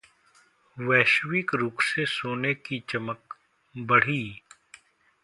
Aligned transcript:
वैश्विक 0.77 1.53
रुख 1.55 1.81
से 1.81 2.05
सोने 2.05 2.53
की 2.53 2.79
चमक 2.89 3.35
बढ़ी 3.75 4.23